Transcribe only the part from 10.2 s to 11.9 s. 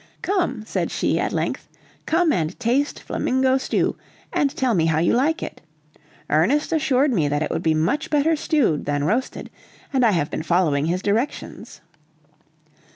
been following his directions."